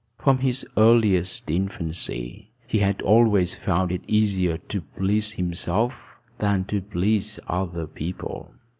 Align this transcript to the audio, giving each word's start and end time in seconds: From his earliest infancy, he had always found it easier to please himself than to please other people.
From 0.17 0.39
his 0.39 0.65
earliest 0.77 1.47
infancy, 1.51 2.49
he 2.65 2.79
had 2.79 3.03
always 3.03 3.53
found 3.53 3.91
it 3.91 4.01
easier 4.07 4.57
to 4.57 4.81
please 4.81 5.33
himself 5.33 6.15
than 6.39 6.63
to 6.65 6.81
please 6.81 7.39
other 7.47 7.85
people. 7.85 8.49